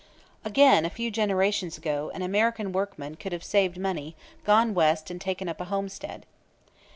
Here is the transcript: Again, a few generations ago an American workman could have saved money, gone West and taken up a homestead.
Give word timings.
Again, 0.43 0.83
a 0.83 0.89
few 0.89 1.11
generations 1.11 1.77
ago 1.77 2.09
an 2.15 2.23
American 2.23 2.71
workman 2.71 3.13
could 3.13 3.33
have 3.33 3.43
saved 3.43 3.77
money, 3.77 4.15
gone 4.43 4.73
West 4.73 5.11
and 5.11 5.21
taken 5.21 5.47
up 5.47 5.61
a 5.61 5.65
homestead. 5.65 6.25